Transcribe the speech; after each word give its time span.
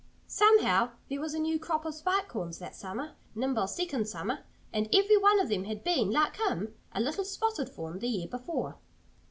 Somehow 0.25 0.93
there 1.11 1.19
was 1.19 1.35
a 1.35 1.39
new 1.39 1.59
crop 1.59 1.85
of 1.85 1.93
Spike 1.93 2.31
Horns 2.31 2.57
that 2.57 2.75
summer 2.75 3.11
Nimble's 3.35 3.75
second 3.75 4.07
summer. 4.07 4.39
And 4.73 4.89
every 4.91 5.15
one 5.15 5.39
of 5.39 5.47
them 5.49 5.65
had 5.65 5.83
been 5.83 6.09
like 6.09 6.37
him 6.37 6.73
a 6.91 6.99
little 6.99 7.23
spotted 7.23 7.69
fawn 7.69 7.99
the 7.99 8.07
year 8.07 8.27
before. 8.27 8.79